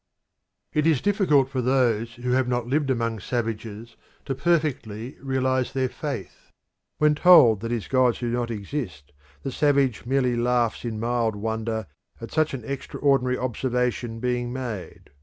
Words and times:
It 0.73 0.87
is 0.87 0.99
difficult 0.99 1.47
for 1.47 1.61
those 1.61 2.15
who 2.15 2.31
have 2.31 2.47
not 2.47 2.65
lived 2.65 2.89
among 2.89 3.19
savages 3.19 3.95
perfectly 4.25 5.11
to 5.11 5.23
realise 5.23 5.71
their 5.73 5.89
faith. 5.89 6.49
When 6.97 7.13
told 7.13 7.59
that 7.59 7.69
his 7.69 7.87
gods 7.87 8.17
do 8.17 8.31
not 8.31 8.49
exist 8.49 9.13
the 9.43 9.51
savage 9.51 10.07
merely 10.07 10.35
laughs 10.35 10.83
in 10.85 10.99
mild 10.99 11.35
wonder 11.35 11.85
at 12.19 12.31
such 12.31 12.55
an 12.55 12.63
extraordinary 12.65 13.37
observation 13.37 14.19
being 14.19 14.51
made. 14.51 15.11